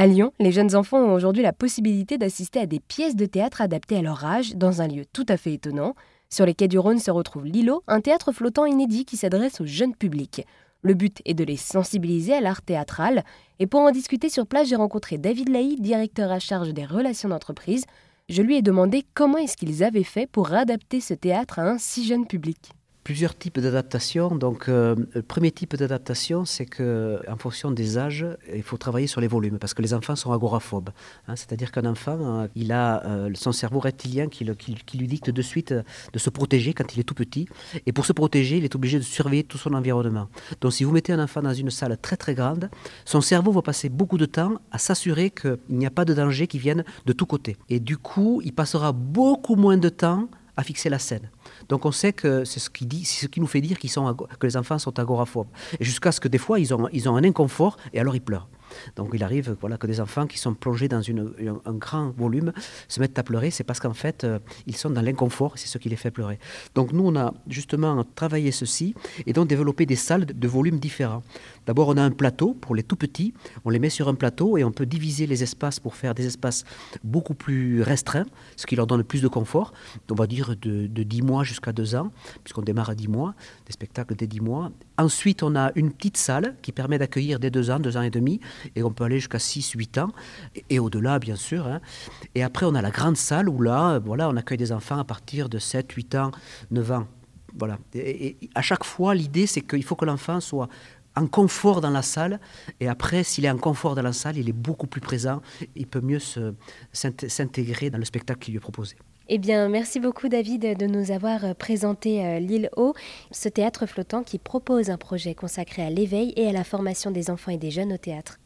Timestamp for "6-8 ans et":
89.38-90.78